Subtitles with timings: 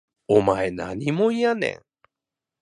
[0.27, 1.85] お前何もんやねん